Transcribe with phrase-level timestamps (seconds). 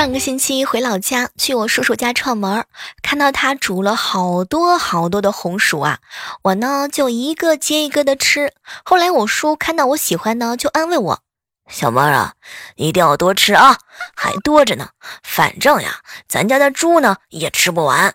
[0.00, 2.64] 上个星期回老家，去我叔叔家串门，
[3.02, 5.98] 看到他煮了好多好多的红薯啊，
[6.40, 8.54] 我呢就一个接一个的吃。
[8.82, 11.20] 后来我叔看到我喜欢呢，就安慰我
[11.68, 12.32] ：“小妹儿啊，
[12.76, 13.76] 一定要多吃啊，
[14.16, 14.88] 还多着呢。
[15.22, 18.14] 反正呀，咱家的猪呢也吃不完。”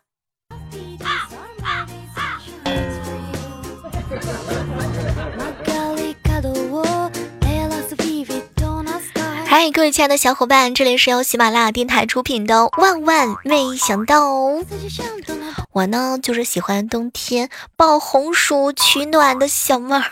[9.58, 14.30] 嗨，各位亲爱的小伙伴，这里是由喜马拉雅电台出品的《万万没想到》。
[15.72, 20.04] 我呢，就是喜欢冬天抱红薯取暖的小妹儿。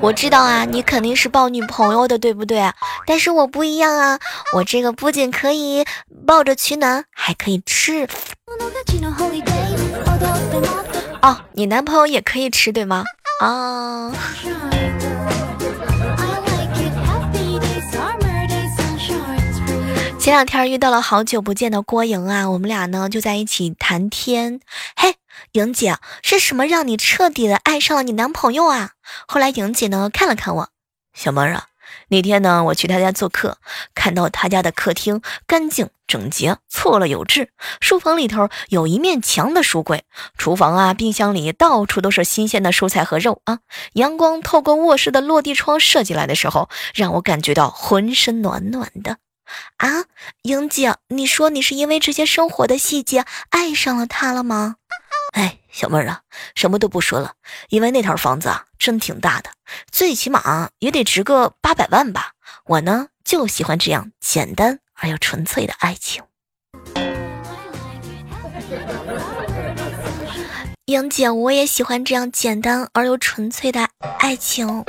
[0.00, 2.72] 我知道啊，你肯定是抱女朋友的，对不对？
[3.06, 4.18] 但是我不一样啊，
[4.54, 5.84] 我这个不仅可以
[6.26, 8.08] 抱着取暖，还可以吃。
[11.20, 13.04] 哦，你男朋友也可以吃，对吗？
[13.42, 14.10] 啊。
[20.26, 24.58] 前两天遇到了好久不见的郭莹啊，我们俩呢就在一起谈天。
[24.96, 25.14] 嘿，
[25.52, 28.90] 莹姐，是什么让你彻底的爱上了你男朋友啊？
[29.28, 30.68] 后来莹姐呢看了看我，
[31.14, 31.66] 小妹儿啊，
[32.08, 33.58] 那天呢我去他家做客，
[33.94, 37.50] 看到他家的客厅干净整洁，错落有致。
[37.80, 40.02] 书房里头有一面墙的书柜，
[40.36, 43.60] 厨房啊冰箱里到处都是新鲜的蔬菜和肉啊。
[43.92, 49.18] 阳光透过卧室的落地窗射进来的时候，让我感觉到浑身暖暖的。
[49.78, 50.04] 啊，
[50.42, 54.76] 莹姐，你说你是因为这些生活的细节爱上了他了吗？
[55.32, 56.20] 哎，小妹儿啊，
[56.54, 57.34] 什么都不说了，
[57.68, 59.50] 因为那套房子啊真挺大的，
[59.90, 62.32] 最起码也得值个八百万吧。
[62.66, 66.22] 我呢就喜欢这样简单而又纯粹的爱情。
[70.86, 74.84] 莹姐，我也喜欢这样简单而又纯粹的爱情。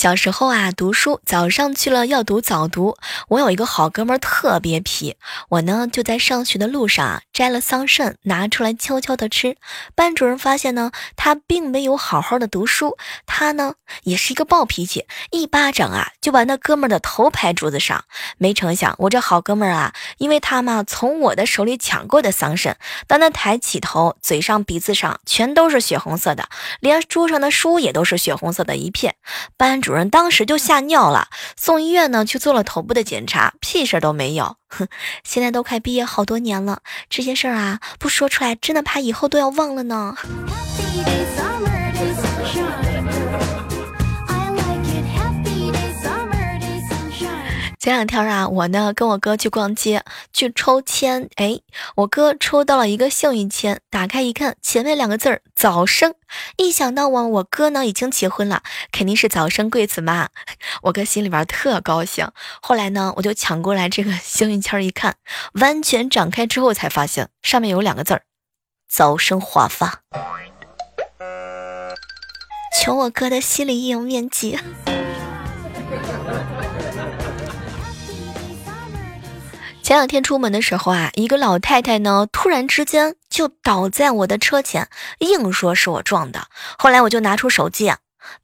[0.00, 2.96] 小时候啊，读书早上去了要读早读。
[3.28, 5.18] 我有一个好哥们儿特别皮，
[5.50, 9.58] 我呢就在上学的路上啊摘了桑葚拿出来悄悄的吃。
[9.94, 12.96] 班主任发现呢，他并没有好好的读书，
[13.26, 13.74] 他呢
[14.04, 18.06] 也是一个暴脾气，一巴掌啊就把那哥们儿的头拍桌子上。
[18.38, 26.48] 没成想我这好哥们儿啊，因为他嘛从我的手里抢过的桑葚，当他抬起头，嘴上鼻子上全都是血红色的，
[26.80, 29.14] 连桌上的书也都是血红色的一片。
[29.58, 29.89] 班主。
[29.90, 34.54] 主人当时就吓尿了，送医院呢去做了头部的检查，屁事都没有。
[34.68, 34.86] 哼，
[35.24, 36.78] 现在都快毕业好多年了，
[37.08, 40.14] 这些事儿啊不说出来，真的怕以后都要忘了呢。
[47.90, 51.28] 前两天啊，我呢跟我哥去逛街，去抽签。
[51.34, 51.58] 哎，
[51.96, 56.14] 我哥抽到了一个幸运签，打开一看，前面两个字儿“早生”。
[56.56, 58.62] 一想到我我哥呢已经结婚了，
[58.92, 60.28] 肯定是早生贵子嘛，
[60.82, 62.30] 我哥心里边特高兴。
[62.62, 65.16] 后来呢，我就抢过来这个 幸运签一看，
[65.54, 68.22] 完全展开之后才发现上面有两个字儿
[68.88, 70.02] “早生华发”。
[72.80, 74.56] 求我哥的心理阴影面积。
[79.90, 86.46] 前两天出门的时候啊，一个老太太呢，突然之间就倒在我的车前，硬说是我撞的。
[86.78, 87.92] 后来我就拿出手机，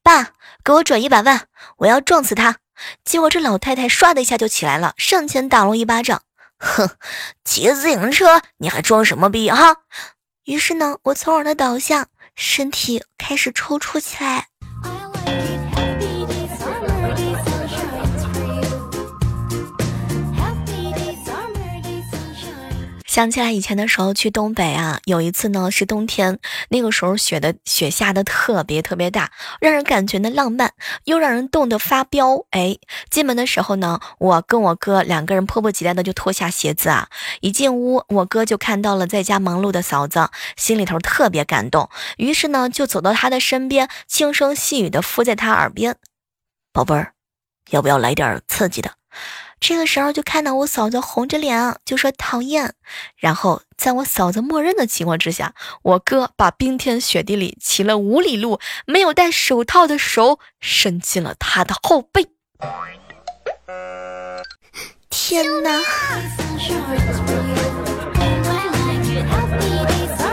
[0.02, 0.30] 爸，
[0.64, 1.46] 给我转一百万，
[1.76, 2.56] 我要撞死他。
[3.04, 6.22] 结果这老太太唰的一下就起来了，上前打了我一巴掌，
[6.58, 6.90] 哼，
[7.44, 9.76] 骑自行车你还装什么逼哈？
[10.46, 14.48] 于是呢，我从容的倒下，身体开始抽搐起来。
[23.16, 30.74] 想起来以前的时候去东北啊，有一次呢是冬天，那个时候雪的雪下的特别特别大，让人感觉呢浪漫，
[31.04, 32.44] 又让人冻得发飙。
[32.50, 32.76] 哎，
[33.08, 37.08] 进门的时候呢，我跟我哥两个人迫不及待的就脱下鞋子啊，
[37.40, 41.88] 一进屋，我哥就看到了在家忙碌的嫂子，心里头特别感动，
[42.18, 45.96] 于是呢就走到他的身边，轻声细语的附在他耳边
[46.70, 47.14] ：“宝贝儿，
[47.70, 48.90] 要不要来点刺激的？”
[49.58, 52.74] 这个时候就看到我嫂子红着脸就说讨厌，
[53.16, 62.28] 然后在我嫂子默认的情况之下，我哥把冰天雪地里骑了五里路没有戴手套的手伸进了他的后背。
[65.10, 65.82] 天哪！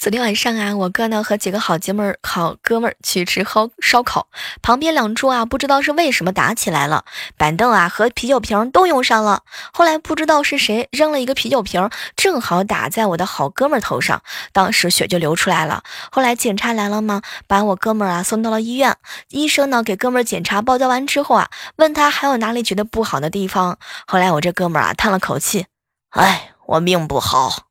[0.00, 4.28] 昨天晚上啊，我哥呢和几个好姐妹儿、好哥们儿去吃烧烧烤，
[4.62, 7.04] 旁边两桌啊不知道是为什么打起来了，
[7.36, 9.42] 板凳啊和啤酒瓶都用上了。
[9.74, 14.22] 后来不知道是谁扔了一个啤酒瓶，正好打在我的好哥们儿头上，
[14.54, 15.82] 当时血就流出来了。
[16.10, 17.20] 后来警察来了吗？
[17.46, 18.96] 把我哥们儿啊送到了医院，
[19.28, 23.78] 医生呢给哥们儿检查报销完之后啊，问他还有哪里觉得不好的地方。
[24.06, 25.66] 后来我这哥们儿啊叹了口气，
[26.12, 27.66] 哎，我命不好。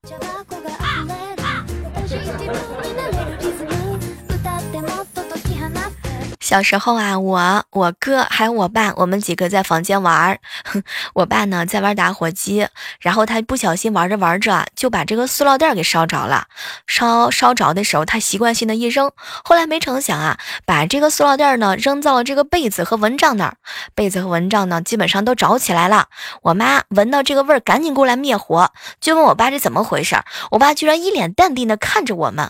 [6.50, 10.40] 小时候啊，我、我哥还有我爸，我们几个在房间玩儿。
[11.14, 12.68] 我爸呢在玩打火机，
[13.00, 16.48] 然后他不小心玩着玩着就把这个塑料袋给烧着了。
[16.88, 19.12] 烧烧着的时候，他习惯性的一扔，
[19.44, 23.58] 后来没成想啊，把这个塑料袋呢扔到了这个被子和蚊帐那儿。
[23.94, 26.08] 被子和蚊帐呢基本上都着起来了。
[26.42, 30.16] 我妈闻到这个味儿，赶紧过来灭火，就问我爸这怎么回事。
[30.50, 32.50] 我爸居然一脸淡定的看着我们。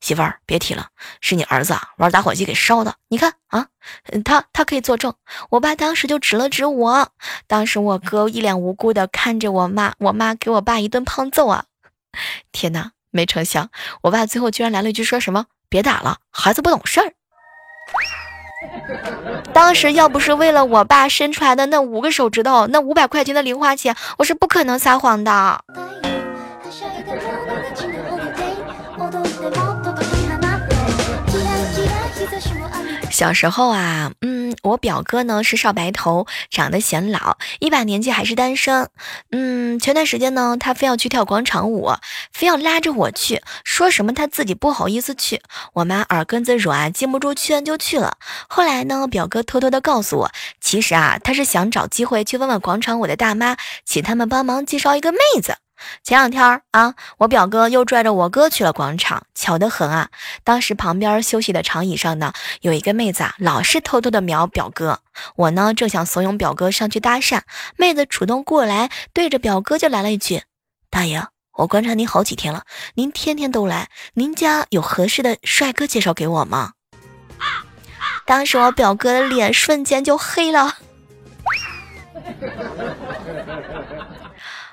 [0.00, 0.88] 媳妇儿，别提了，
[1.20, 2.94] 是你儿子啊，玩打火机给烧的。
[3.08, 3.66] 你看啊，
[4.24, 5.14] 他他可以作证。
[5.50, 7.08] 我爸当时就指了指我，
[7.46, 11.64] 当时我哥一脸无辜的看着我妈，我妈给我爸一顿胖揍啊！
[12.52, 13.70] 天哪，没成想，
[14.02, 17.12] 我爸最后居然来了一句说什么：“别打了，孩子不懂事儿。”
[19.54, 25.64] 当时要不是为了我爸伸出来的那五个手指头，那五百块钱的零花钱，我是不可能撒谎的。
[33.20, 38.88] 小时候啊，嗯，我表哥呢是少白头，长得显老，一把年纪还是单身。
[39.30, 41.92] 嗯，前段时间呢，他非要去跳广场舞，
[42.32, 45.42] 非要拉着我去，说什么他自己不好意思去。
[45.74, 48.16] 我妈耳根子软，禁不住劝就去了。
[48.48, 55.56] 后来呢，表哥偷偷的告诉我，其实啊，他是想找机会去问问广场舞的大妈，请他们帮忙介绍一个妹子。
[56.02, 60.10] 前两天啊，我表哥又拽着我哥去了广场，巧得很啊。
[60.44, 65.00] 当时旁边休息的长椅上呢，有一个妹子啊，老是偷偷的瞄表哥。
[65.36, 67.42] 我呢，正想怂恿表哥上去搭讪，
[67.76, 70.42] 妹子主动过来，对着表哥就来了一句
[70.90, 71.22] ：“大爷，
[71.54, 76.72] 我观察您好几天了，您天天都来，您家有合适的帅哥介绍给我吗？”
[78.26, 80.76] 当时我表哥的脸瞬间就黑了。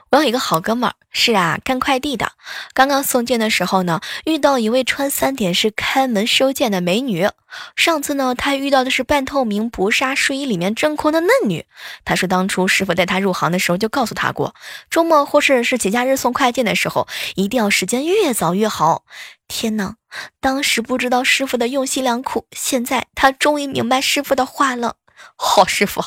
[0.09, 2.31] 我有一个好哥们儿，是啊，干快递的。
[2.73, 7.29] 刚刚送件的时候呢，遇到一位穿三点式开门收件的美女。
[7.75, 11.65] 上次呢，他遇到的是半透明薄纱睡衣里面真空的嫩女。
[12.05, 14.55] 他说，当初师傅带他入行的时候就告诉他过，
[14.89, 19.03] 周末或是是节假日送快件的时候，一定要时间越早越好。
[19.49, 19.95] 天哪，
[20.39, 24.95] 当时不知道师傅的用心良苦，现在他终于明白师傅的话了。
[25.35, 26.01] 好师傅。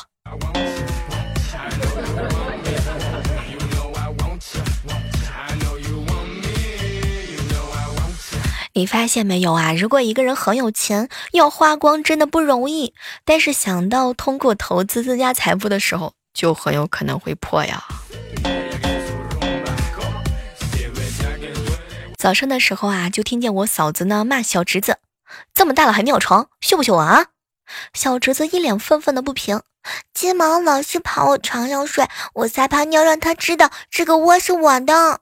[8.73, 9.73] 你发现没有啊？
[9.73, 12.93] 如果一个人很有钱，要花光真的不容易。
[13.25, 17.83] 但是想到通过投资增加财富的时候，就很有可能会破呀。
[22.17, 24.99] 早上的时候啊，就听见我嫂子呢骂小侄子
[25.53, 27.25] ：“这么大了还尿床，羞不羞啊？”
[27.93, 29.61] 小侄子一脸愤愤的不平
[30.13, 35.19] ：“金毛老是跑我床上睡，我撒泡尿让他知道这个窝是我的。”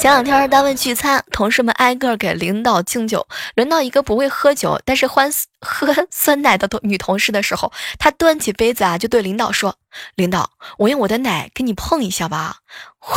[0.00, 5.30] 前两天单位聚餐，同事们挨个给领导敬酒，轮到一个不会喝酒但是欢
[5.60, 9.76] 喝酸奶的女同事的时候，她端起杯子啊，就对领导说
[10.16, 12.60] ：“领导，我用我的奶给你碰一下吧。”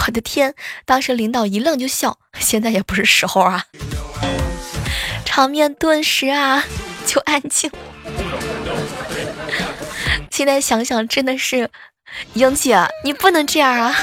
[0.08, 0.56] 我的天！
[0.86, 3.64] 当时领导一愣就笑，现在也不是时候啊，
[5.24, 6.66] 场面顿时啊
[7.06, 7.72] 就安静。
[10.30, 11.70] 现在想想真的是。
[12.34, 13.96] 英姐，你不能这样啊！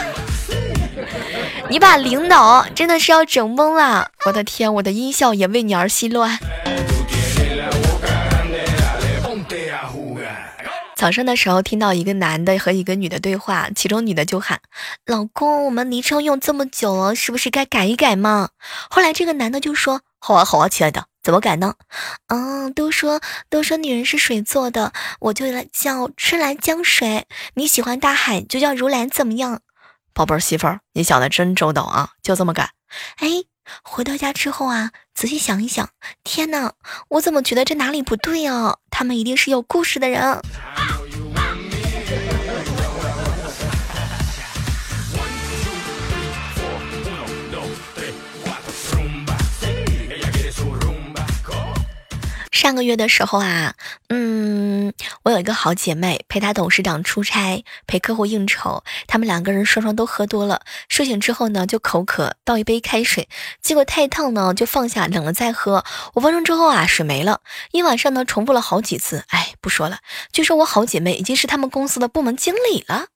[1.71, 4.11] 你把领导真的是要整懵了！
[4.27, 6.37] 我的天，我的音效也为你而心乱。
[10.97, 14.61] 早上的时候听到一个男的和一个女的对话，其中女的就喊
[15.07, 18.49] ：“老公，我们昵称用这么久了，是不是该改一改嘛？”
[18.91, 21.75] 后来这个男的就说：“好啊，好啊，亲爱的。”怎么改呢？
[22.29, 27.27] 嗯，都说都说女人是水做的，我就来叫春来江水。
[27.55, 29.61] 你喜欢大海，就叫如来，怎么样？
[30.21, 32.11] 宝贝儿媳妇儿，你想的真周到啊！
[32.23, 32.69] 就这么干。
[33.21, 33.27] 哎，
[33.83, 35.89] 回到家之后啊，仔细想一想，
[36.23, 36.75] 天哪，
[37.09, 38.77] 我怎么觉得这哪里不对啊？
[38.91, 40.43] 他们一定是有故事的人。
[52.61, 53.75] 上个月的时候啊，
[54.11, 63.31] 嗯，我有一个好姐妹陪她董事长出差，陪客户应酬，他们两个人双双都喝多了，睡醒之后呢就口渴，倒一杯开水，
[63.63, 67.41] 结果太烫呢就放下，冷了再喝，五分钟之后啊水没了，
[67.73, 70.01] 一晚上呢重复了好几次，哎，不说了，
[70.31, 73.07] 据说我好姐妹已经是他们公司的部门经理了，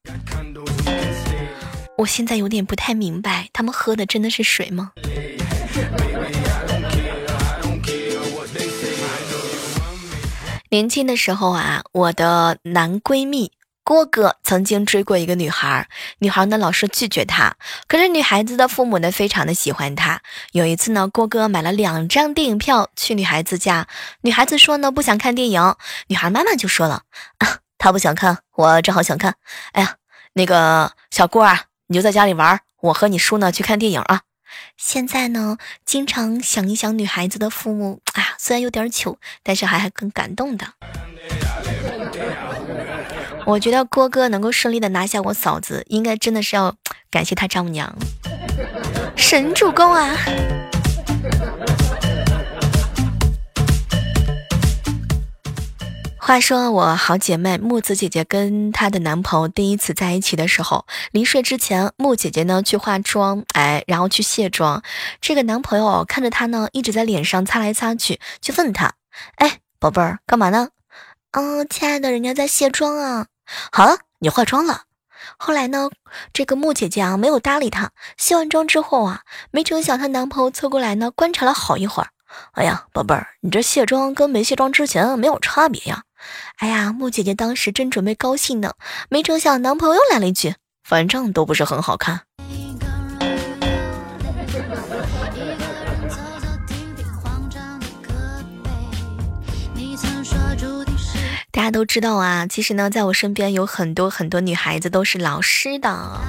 [1.98, 4.92] 我现在有点不太明白，他们喝的真的是水吗？
[10.74, 13.52] 年轻的时候啊，我的男闺蜜
[13.84, 15.86] 郭哥曾经追过一个女孩，
[16.18, 17.54] 女孩呢老是拒绝他，
[17.86, 20.20] 可是女孩子的父母呢非常的喜欢他。
[20.50, 23.86] 有一次呢，郭哥买了两张电影票去女孩子家，
[24.22, 25.76] 女孩子说呢不想看电影，
[26.08, 27.02] 女孩妈妈就说了，
[27.38, 29.36] 啊，她不想看，我正好想看。
[29.74, 29.94] 哎呀，
[30.32, 34.22] 那个小郭啊，你就在家里玩，我和你叔呢去看电影啊。
[34.76, 38.00] 现在呢，经常想一想女孩子的父母，
[38.44, 40.66] 虽然有点糗，但是还还更感动的。
[43.46, 46.76] 我觉得郭哥能够顺利的拿下我嫂子，应该真的是要
[47.10, 47.96] 感谢他丈母娘，
[49.16, 50.14] 神助攻啊！
[56.26, 64.82] 话说我好姐妹木子姐姐跟她的男朋友第一次在一起的时候，临睡之前，木姐姐呢去化妆，哎，然后去卸妆。
[65.20, 68.94] 这个男朋友看着她呢，一直在脸上擦来擦去，就问她
[69.36, 70.70] ：“哎，宝贝儿，干嘛呢
[71.32, 73.26] ？”“嗯，亲爱的，人家在卸妆啊。
[73.70, 74.84] ”“好了，你化妆了。”
[75.36, 75.90] 后来呢，
[76.32, 77.90] 这个木姐姐啊没有搭理她。
[78.16, 82.08] 卸完妆之后啊，没成想她男朋友凑过来呢，观察了好一会儿。
[82.52, 86.02] “哎呀，宝贝儿，你这卸妆跟没卸妆之前没有差别呀。”
[86.58, 88.72] 哎呀，木姐姐当时真准备高兴呢，
[89.08, 92.22] 没成想男朋友来了一句：“反正都不是很好看。”
[101.50, 106.20] 大家都知道啊，其实呢，在我身边有很多很多女孩子都是老师的。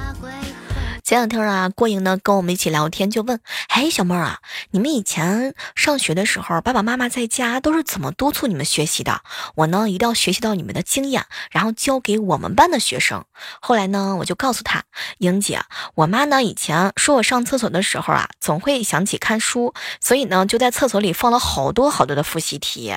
[1.06, 3.38] 前两天啊，郭莹呢跟我们一起聊天，就问
[3.70, 4.40] ：“哎，小妹儿啊，
[4.72, 9.20] 你们以前上学的时候，爸爸妈妈在家都是怎么督促你们学习的？
[9.54, 13.24] 我呢一定要学习到你们的经验，然后教给我们班的学生。”
[13.62, 14.82] 后来呢，我就告诉她
[15.18, 15.60] ：“莹姐，
[15.94, 22.92] 我妈呢以前说我上厕所的时候啊，总会想起看书，所以呢就在厕所里放了好多好多的复习题。”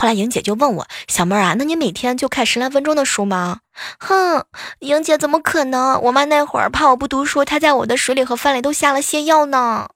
[0.00, 3.58] 后来莹姐就问我：“小妹儿啊，那你每天就看十来分钟的书吗？”
[3.98, 4.44] 哼，
[4.78, 6.00] 莹姐怎么可能？
[6.02, 9.88] 我妈那会儿怕我不读书，她在我的水里和饭里都下了泻药呢。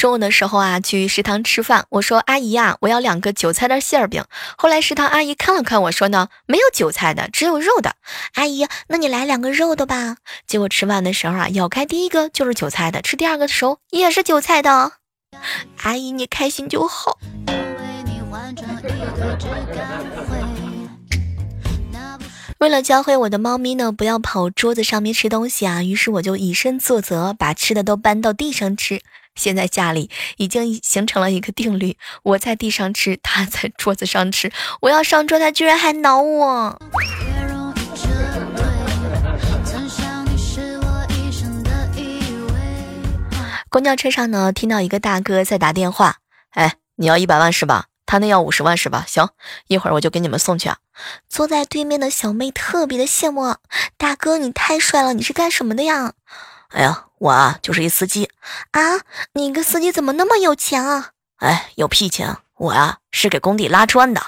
[0.00, 4.24] 中午的时候啊，去食堂吃饭，我说阿姨呀，我要两个韭菜的馅儿饼。
[4.56, 7.96] 后来食堂阿姨看了看我说呢，没有韭菜的，只有肉的。
[8.32, 10.16] 阿姨，那你来两个肉的吧。
[10.46, 14.92] 结果吃饭的时候啊，咬开第一个就是韭菜的，吃第二个的时候也是韭菜的。
[15.82, 17.18] 阿姨，你开心就好。
[22.56, 29.02] 为了教会我的猫咪呢，不要跑桌子上面吃东西啊，于是我就以身作则，把吃的都搬到地上吃。
[29.34, 34.52] 现在家里已经形成了一个定律：我在地上吃，他在桌子上吃。
[34.82, 36.78] 我要上桌，他居然还挠我。
[43.68, 46.16] 公交车上呢，听到一个大哥在打电话。
[46.50, 47.86] 哎，你要一百万是吧？
[48.04, 49.04] 他那要五十万是吧？
[49.06, 49.28] 行，
[49.68, 50.68] 一会儿我就给你们送去。
[51.28, 53.54] 坐在对面的小妹特别的羡慕，
[53.96, 56.14] 大哥你太帅了，你是干什么的呀？
[56.70, 58.30] 哎呀，我啊就是一司机
[58.70, 58.80] 啊。
[59.34, 61.10] 你个司机怎么那么有钱啊？
[61.36, 64.22] 哎，有屁钱，我啊是给工地拉砖的。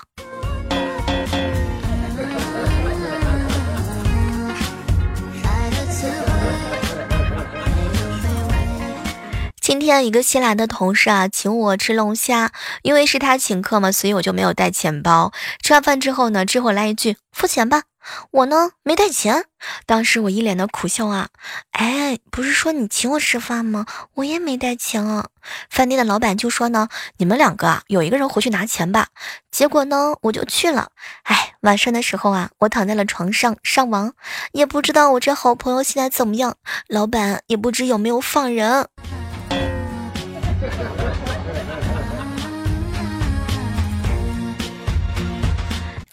[9.58, 15.32] 今天一个新来的同事啊，请我吃龙虾，因为是他请客嘛，所以我就没有带钱包。
[15.62, 17.84] 吃完饭之后呢，之后来一句付钱吧，
[18.30, 19.44] 我呢没带钱。
[19.87, 21.28] 当时我一脸的苦笑啊，
[21.71, 23.87] 哎，不是说你请我吃饭吗？
[24.14, 25.28] 我也没带钱啊。
[25.71, 29.09] 饭店的老板就说呢，你们两个啊，有一个人回去拿钱吧。
[29.50, 30.90] 结果呢，我就去了。
[31.23, 34.12] 哎，晚上的时候啊，我躺在了床上上网，
[34.52, 36.56] 也不知道我这好朋友现在怎么样，
[36.88, 38.88] 老板也不知有没有放人。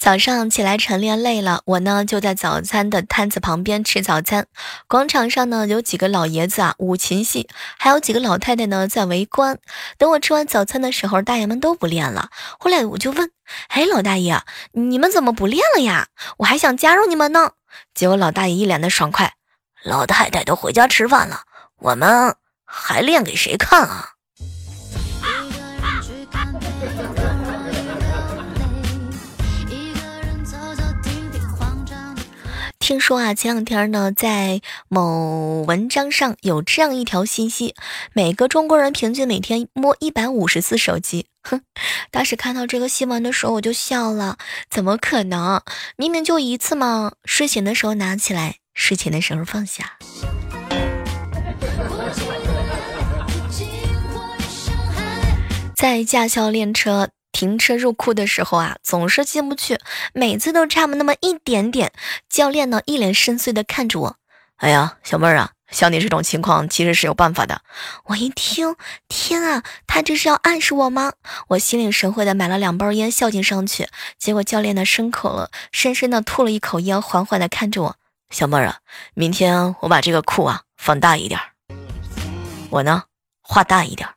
[0.10, 4.48] 早上起来晨练累了，我呢就在早餐的摊子旁边吃早餐。
[4.88, 7.48] 广场上呢有几个老爷子啊舞琴戏，
[7.78, 9.60] 还有几个老太太呢在围观。
[10.00, 12.32] 等我吃完早餐的时候，大爷们都不练了。
[12.58, 13.30] 后来我就问
[13.70, 16.08] ：“哎，老大爷，你们怎么不练了呀？
[16.38, 17.52] 我还想加入你们呢。”
[17.94, 19.34] 结果老大爷一脸的爽快
[19.86, 21.42] ：“老太太都回家吃饭了，
[21.78, 22.36] 我们
[22.66, 24.14] 还练给谁看啊？”
[32.90, 37.76] 听说啊，前两天呢，在某文章上有这样一条信息：
[38.14, 41.28] 每个中国人平均每天摸一百五十次手机。
[41.44, 41.62] 哼，
[42.10, 44.40] 当时看到这个新闻的时候，我就笑了。
[44.72, 45.62] 怎么可能？
[45.98, 47.12] 明明就一次嘛！
[47.26, 50.00] 睡醒的时候拿起来，睡前的时候放下。
[55.78, 57.10] 在驾校练车。
[57.32, 59.80] 停车入库的时候啊，总是进不去，
[60.14, 61.92] 每次都差那么一点点。
[62.30, 64.16] 教练呢，一脸深邃的看着我。
[64.58, 67.62] 哎呀，小妹儿啊，像你这种情况，其实是有办法的。
[68.06, 68.76] 我一听，
[69.08, 71.14] 天啊，他这是要暗示我吗？
[71.50, 73.88] 我心领神会的买了两包烟，孝敬上去。
[74.18, 77.96] 结果教练呢，深口了，深深的吐了一口烟，缓缓的看着我。
[78.32, 78.80] 小妹儿啊，
[79.14, 81.40] 明天我把这个库啊放大一点，
[82.70, 83.04] 我呢
[83.42, 84.10] 画大一点。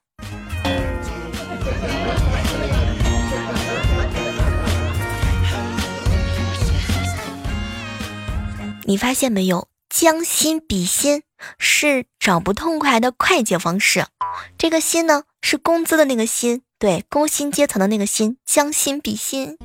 [8.85, 11.23] 你发现没有，将心比心
[11.57, 14.07] 是找不痛快的快捷方式。
[14.59, 19.57] 这个心呢，是工资的那个心，对，工薪阶层的那个心，将心比心。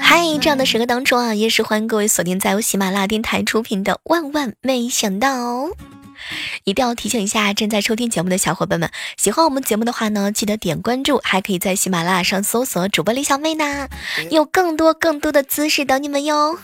[0.00, 5.28] 嗨，这样的时刻当中啊，也是欢迎各位锁定在由喜马拉雅电台出品的《万万没想到》。
[5.40, 5.76] 哦
[6.64, 13.88] 一定要提醒一下正在收听节目的小伙伴们，喜欢我们节目的话呢，记得点关注，还可以在喜马拉雅上搜索主播李小妹呢，
[14.30, 16.58] 有更多更多的姿势等你们哟。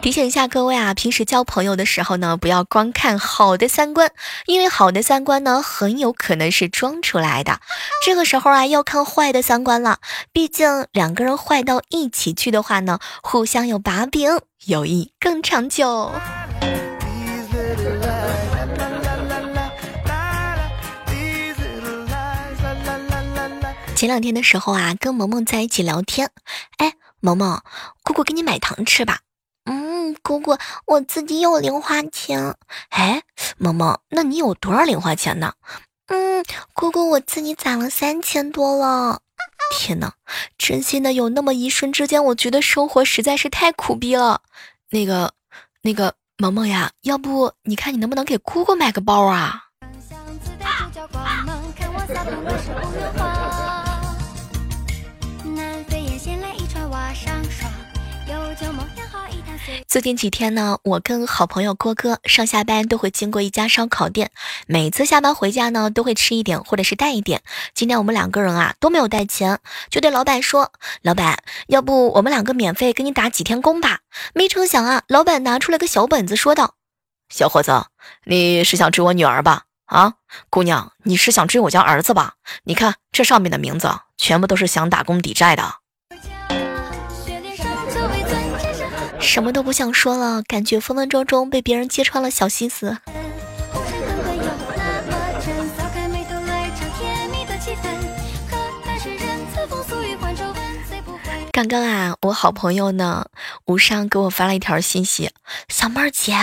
[0.00, 4.10] 提醒一下各位啊，平时交朋友的时候呢，不要光看好的三观，
[4.46, 7.60] 因为好的三观呢，很有可能是装出来的。
[8.04, 9.98] 这个时候啊，要看坏的三观了，
[10.32, 16.12] 毕竟两个人坏到一起去的话呢，互相有把柄，友谊更长久。
[24.00, 26.30] 前两天的时候啊，跟萌萌在一起聊天，
[26.78, 27.60] 哎，萌萌，
[28.02, 29.18] 姑姑给你买糖吃吧。
[29.66, 32.56] 嗯，姑姑，我自己有零花钱。
[32.88, 33.22] 哎，
[33.58, 35.52] 萌萌，那你有多少零花钱呢？
[36.06, 39.20] 嗯，姑姑，我自己攒了三千多了。
[39.70, 40.14] 天哪，
[40.56, 44.40] 真心的有那么一瞬之间，我觉得生活实在是太苦逼了。
[44.88, 45.34] 那个，
[45.82, 49.64] 那个，萌萌呀，要不你看你能不能给姑姑买个包啊？
[59.90, 64.30] 最近几天呢，我跟好朋友郭哥上下班都会经过一家烧烤店，
[64.68, 67.42] 每次下班回家呢都会吃一点或者是带一点。
[67.74, 69.58] 今天我们两个人啊都没有带钱，
[69.90, 70.70] 就对老板说
[71.02, 73.98] ：“老板，要不我们两个免费给你打几天工吧？”
[74.32, 76.76] 没成想啊，老板拿出了个小本子，说道
[77.28, 77.86] ：“小伙子，
[78.26, 79.64] 你是想追我女儿吧？
[79.86, 80.14] 啊，
[80.50, 82.34] 姑娘，你是想追我家儿子吧？
[82.62, 85.78] 你看这上面的名字，全部都是想打工抵债的。”
[89.20, 92.96] 什么都不想说了，感觉分分钟钟被别人揭穿了小心思。
[101.52, 103.26] 刚刚啊，我好朋友呢，
[103.66, 105.30] 无伤给我发了一条信息
[105.68, 106.34] ：“小妹儿姐，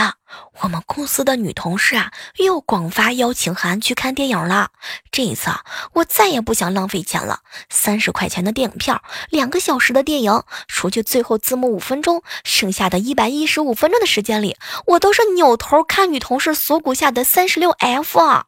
[0.62, 4.72] 我们公司的女同事啊，又广发邀请函去看电影了。
[5.12, 5.64] 这一次啊，
[5.94, 7.40] 我再也不想浪费钱了。
[7.70, 18.46] 三十块钱的电影票，两个小时的电影，除去最后字幕五分钟，剩下的一百一十五分钟的时间里，我都是扭头看女同事锁骨下的三十六 F 啊。”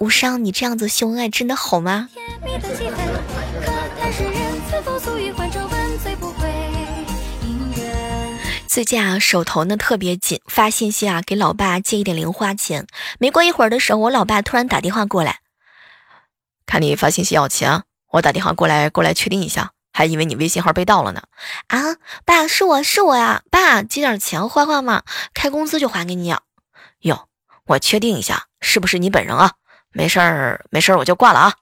[0.00, 2.08] 无伤，你这样子秀恩爱真的好吗？
[2.12, 2.96] 甜蜜的气氛
[3.62, 4.51] 可
[8.72, 12.86] 最近啊，手头呢特别紧，发信息啊给老爸借一点零花钱。
[13.18, 15.40] 没过一会儿的时候，我老爸突然打电话过来，
[16.64, 17.82] 看你发信息要钱，
[18.12, 21.24] 我打电话过来过来确定一下，还以为你微信号被盗了呢。
[21.66, 25.02] 啊，爸，是我是我呀，爸，借点钱花花嘛，
[25.34, 26.34] 开工资就还给你。
[27.00, 27.28] 哟，
[27.66, 29.52] 我确定一下，是不是你本人啊？
[29.92, 31.52] 没事儿没事儿，我就挂了啊。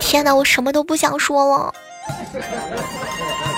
[0.00, 1.74] 天哪，我什么都不想说了。
[2.04, 3.51] ハハハハ!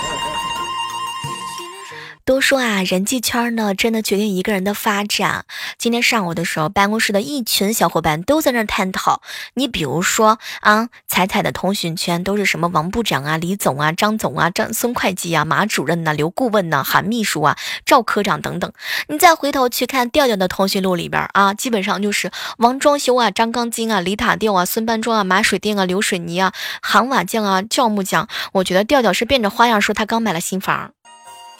[2.24, 5.44] 都说啊，人际圈呢，真的决定一个人的发展。
[5.76, 9.20] 今天上午的时候，办公室的一群小伙伴都在那探讨。
[9.52, 18.72] 你比如说啊，彩彩的通讯圈都是什么王部长啊、李总啊、张总啊、张孙会计啊、马主任呐、刘顾问呐、韩秘书啊、赵科长等等。
[19.08, 28.26] 你再回头去看调调的通讯录里边啊，基本上就是王装修啊、张钢筋啊、李塔吊啊、孙搬砖啊、马水电啊、刘水泥啊、韩瓦匠啊、赵木匠。
[28.54, 30.93] 我觉得调调是变着花样说他刚买了新房。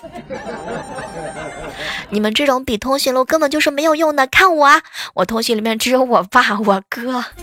[2.11, 4.27] 你们这种比通讯录根本就是没有用的。
[4.27, 4.83] 看我，啊，
[5.15, 7.25] 我通讯里面只有我爸、我哥。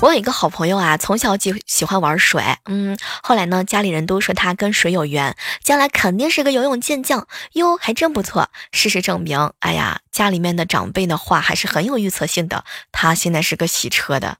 [0.00, 7.26] 我有一个好朋友啊，从小就喜欢玩水，嗯，后来呢，家里人都说他跟水有缘，将来肯定是个游泳健将。
[7.54, 8.48] 哟，还真不错。
[8.70, 12.64] 事实证明，哎呀，家里面的长辈的话还是很有预测性的。
[12.92, 14.36] 他现在是个洗车的。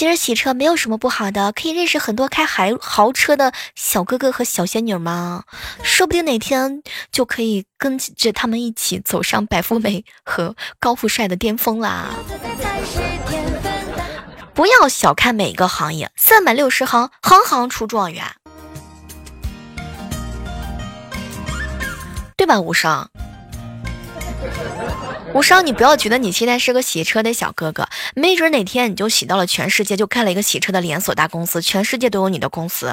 [0.00, 5.44] 其实洗车没有什么不好的，可以认识很多开豪豪车的小哥哥和小仙女吗？
[5.82, 6.82] 说不定哪天
[7.12, 12.14] 就可以跟着他们一起走上白富美和高富帅的巅峰啦！
[14.54, 18.24] 不要小看每一个行业，三百六十行，行行出状元，
[22.38, 22.58] 对吧？
[22.58, 23.06] 无声。
[25.32, 32.92] 无伤，你不要觉得你现在是个洗车的小哥哥，没准哪天你就洗到了全世界，就开了一个洗车的连锁大公司，全世界都有你的公司。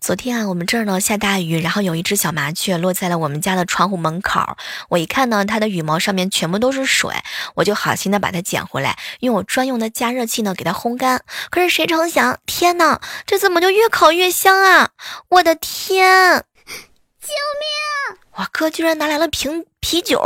[0.00, 4.40] 昨天啊，我们这儿呢下大雨，然后有一只小麻雀落在了我们家的窗户门口。
[4.88, 7.12] 我一看呢，它的羽毛上面全部都是水，
[7.56, 11.22] 我就好心的把它捡回来，用我专用的加热器呢给它烘干。
[11.50, 14.90] 可是谁成想，天哪，这怎么就越烤越香啊！
[15.28, 16.44] 我的天！
[17.20, 18.25] 救命！
[18.36, 20.20] 我哥居然拿来了瓶啤酒。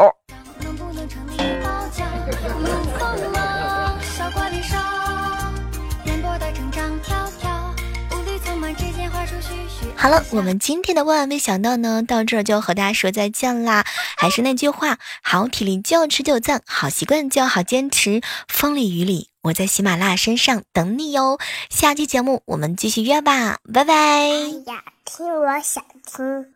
[9.96, 13.84] 好了，我们今天的万万没想到呢，到这儿就和大家说再见啦。
[14.16, 18.22] 还是那句话，好体力就要持久战，好习惯就要好坚持。
[18.48, 21.38] 风里雨里，我在喜马拉雅身上等你哟。
[21.68, 23.94] 下期节目我们继续约吧，拜拜。
[23.94, 24.28] 哎
[24.66, 26.46] 呀，听我想听。